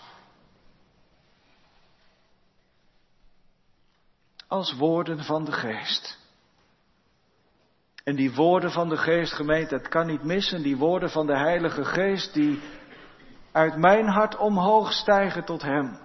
[4.53, 6.19] Als woorden van de Geest.
[8.03, 11.37] En die woorden van de Geest, gemeente, het kan niet missen, die woorden van de
[11.37, 12.61] Heilige Geest die
[13.51, 15.99] uit mijn hart omhoog stijgen tot Hem.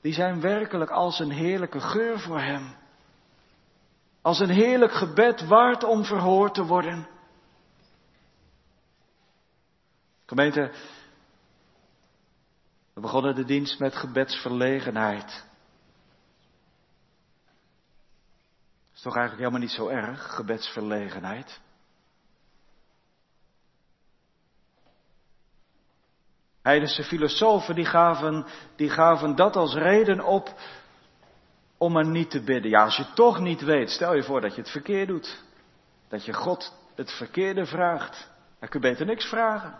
[0.00, 2.74] Die zijn werkelijk als een heerlijke geur voor Hem.
[4.22, 7.08] Als een heerlijk gebed waard om verhoord te worden.
[10.26, 10.72] Gemeente,
[12.94, 15.48] we begonnen de dienst met gebedsverlegenheid.
[19.00, 21.60] Is toch eigenlijk helemaal niet zo erg, gebedsverlegenheid?
[26.62, 28.46] Heidense filosofen die gaven,
[28.76, 30.54] die gaven dat als reden op
[31.78, 32.70] om er niet te bidden.
[32.70, 35.42] Ja, als je toch niet weet, stel je voor dat je het verkeerd doet.
[36.08, 38.28] Dat je God het verkeerde vraagt.
[38.58, 39.74] Dan kun je beter niks vragen.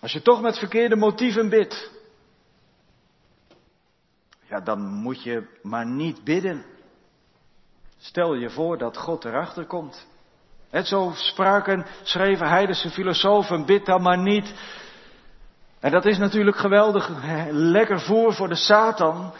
[0.00, 1.93] Als je toch met verkeerde motieven bidt.
[4.54, 6.64] Ja, dan moet je maar niet bidden.
[7.98, 10.06] Stel je voor dat God erachter komt.
[10.70, 14.54] Het zo spraken, schreven heidense filosofen, bid dan maar niet.
[15.80, 17.10] En dat is natuurlijk geweldig
[17.50, 19.32] lekker voer voor de Satan,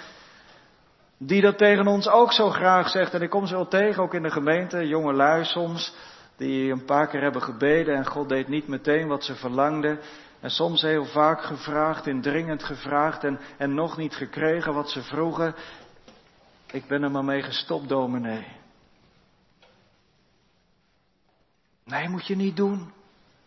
[1.19, 3.15] die dat tegen ons ook zo graag zegt.
[3.15, 5.95] En ik kom ze wel tegen, ook in de gemeente, jonge lui soms,
[6.37, 9.99] die een paar keer hebben gebeden en God deed niet meteen wat ze verlangden.
[10.45, 15.55] En soms heel vaak gevraagd, indringend gevraagd en, en nog niet gekregen wat ze vroegen.
[16.67, 18.47] Ik ben er maar mee gestopt, dominee.
[21.85, 22.93] Nee, moet je niet doen.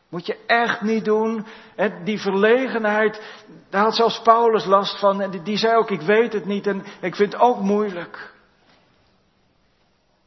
[0.10, 1.46] Moet je echt niet doen.
[1.76, 3.22] En die verlegenheid,
[3.70, 5.22] daar had zelfs Paulus last van.
[5.22, 8.34] En die, zei ook, ik weet het niet en ik vind het ook moeilijk.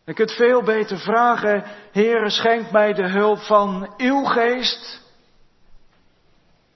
[0.05, 5.09] Je kunt veel beter vragen, Heere, schenk mij de hulp van uw geest.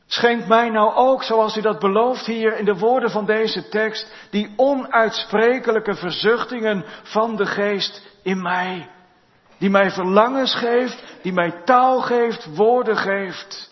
[0.07, 4.13] Schenk mij nou ook, zoals u dat belooft hier in de woorden van deze tekst,
[4.31, 8.91] die onuitsprekelijke verzuchtingen van de geest in mij.
[9.59, 13.71] Die mij verlangens geeft, die mij taal geeft, woorden geeft.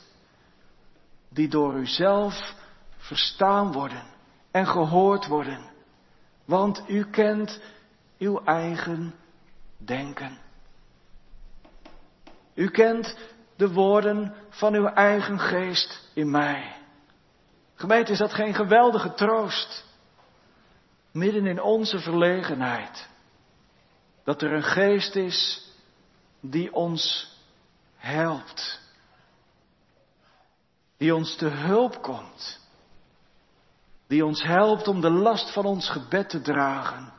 [1.28, 2.54] Die door u zelf
[2.96, 4.02] verstaan worden
[4.50, 5.70] en gehoord worden.
[6.44, 7.60] Want u kent
[8.18, 9.14] uw eigen
[9.76, 10.38] denken.
[12.54, 13.16] U kent
[13.57, 16.76] de woorden van uw eigen geest in mij.
[17.74, 19.84] Gemeente, is dat geen geweldige troost?
[21.12, 23.09] Midden in onze verlegenheid.
[24.24, 25.70] Dat er een geest is
[26.40, 27.30] die ons
[27.96, 28.80] helpt.
[30.96, 32.61] Die ons te hulp komt.
[34.07, 37.12] Die ons helpt om de last van ons gebed te dragen.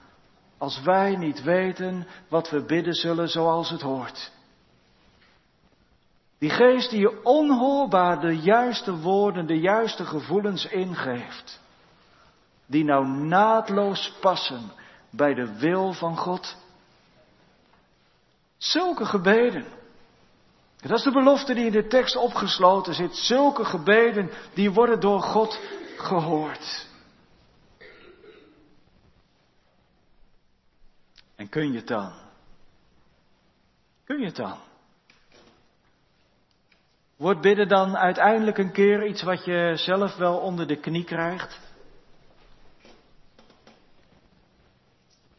[0.57, 4.31] Als wij niet weten wat we bidden zullen zoals het hoort.
[6.43, 11.61] Die geest die je onhoorbaar de juiste woorden, de juiste gevoelens ingeeft.
[12.65, 14.71] die nou naadloos passen
[15.09, 16.57] bij de wil van God.
[18.57, 19.65] Zulke gebeden.
[20.77, 23.15] Dat is de belofte die in de tekst opgesloten zit.
[23.15, 25.59] Zulke gebeden die worden door God
[25.97, 26.87] gehoord.
[31.35, 32.13] En kun je het dan?
[34.03, 34.57] Kun je het dan?
[37.17, 41.59] Wordt bidden dan uiteindelijk een keer iets wat je zelf wel onder de knie krijgt?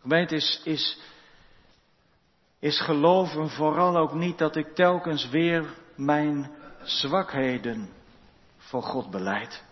[0.01, 0.99] Gemeente is, is,
[2.59, 6.51] is geloven vooral ook niet dat ik telkens weer mijn
[6.83, 7.89] zwakheden
[8.57, 9.65] voor God beleid.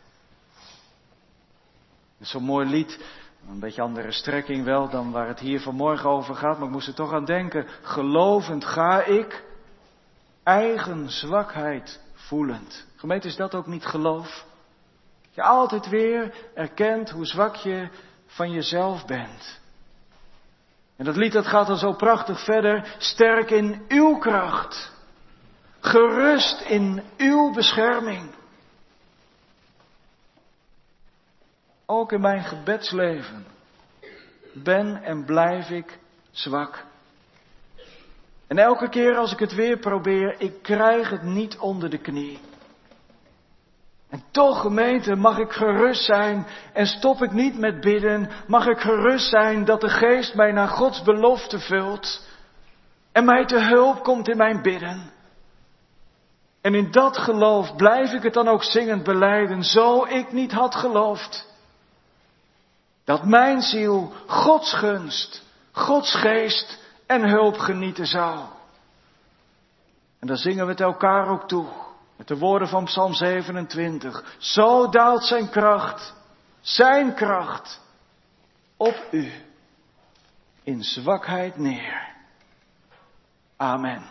[2.20, 3.04] Zo'n mooi lied,
[3.48, 6.88] een beetje andere strekking wel dan waar het hier vanmorgen over gaat, maar ik moest
[6.88, 7.66] er toch aan denken.
[7.82, 9.44] Gelovend ga ik,
[10.42, 12.86] eigen zwakheid voelend.
[12.96, 14.44] Gemeente, is dat ook niet geloof?
[15.30, 17.88] Je altijd weer erkent hoe zwak je
[18.26, 19.60] van jezelf bent.
[20.96, 22.94] En dat lied gaat dan zo prachtig verder.
[22.98, 24.92] Sterk in uw kracht.
[25.80, 28.30] Gerust in uw bescherming.
[31.86, 33.46] Ook in mijn gebedsleven
[34.52, 35.98] ben en blijf ik
[36.30, 36.84] zwak.
[38.52, 42.38] En elke keer als ik het weer probeer, ik krijg het niet onder de knie.
[44.08, 48.30] En toch, gemeente, mag ik gerust zijn en stop ik niet met bidden.
[48.46, 52.26] Mag ik gerust zijn dat de geest mij naar Gods belofte vult
[53.12, 55.12] en mij te hulp komt in mijn bidden.
[56.60, 60.74] En in dat geloof blijf ik het dan ook zingend beleiden, zo ik niet had
[60.74, 61.46] geloofd.
[63.04, 66.80] Dat mijn ziel Gods gunst, Gods geest
[67.12, 68.38] en hulp genieten zou.
[70.18, 71.66] En dan zingen we het elkaar ook toe.
[72.16, 74.36] Met de woorden van Psalm 27.
[74.38, 76.14] Zo daalt zijn kracht,
[76.60, 77.80] zijn kracht,
[78.76, 79.32] op u
[80.62, 82.14] in zwakheid neer.
[83.56, 84.02] Amen.